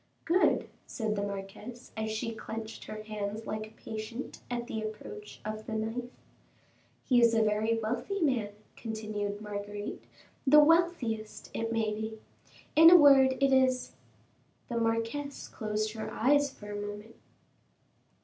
[0.25, 5.39] "Good," said the marquise, as she clenched her hands like a patient at the approach
[5.45, 6.09] of the knife.
[7.03, 10.03] "He is a very wealthy man," continued Marguerite;
[10.47, 12.19] "the wealthiest, it may be.
[12.75, 13.91] In a word, it is"
[14.69, 17.15] The marquise closed her eyes for a moment.